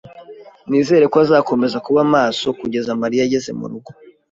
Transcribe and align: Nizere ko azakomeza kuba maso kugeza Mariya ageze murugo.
Nizere 0.69 1.05
ko 1.11 1.17
azakomeza 1.23 1.77
kuba 1.85 2.01
maso 2.13 2.45
kugeza 2.59 2.99
Mariya 3.01 3.23
ageze 3.27 3.49
murugo. 3.59 3.89